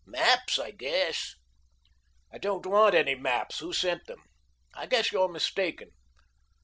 [0.03, 1.35] "Maps, I guess."
[2.33, 3.59] "I don't want any maps.
[3.59, 4.23] Who sent them?
[4.73, 5.91] I guess you're mistaken."